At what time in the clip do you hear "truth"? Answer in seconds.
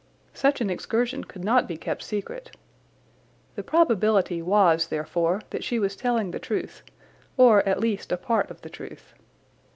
6.39-6.81, 8.71-9.13